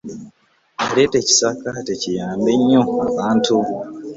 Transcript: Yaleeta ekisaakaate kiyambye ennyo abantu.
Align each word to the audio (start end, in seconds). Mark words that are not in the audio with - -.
Yaleeta 0.79 1.15
ekisaakaate 1.19 1.93
kiyambye 2.01 2.49
ennyo 2.55 2.81
abantu. 3.07 3.55